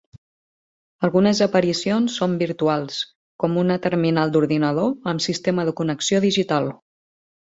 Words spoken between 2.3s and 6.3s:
virtuals, com una terminal d'ordinador amb sistema de connexió